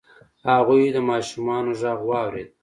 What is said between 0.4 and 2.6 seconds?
هغوی د ماشومانو غږ واورید.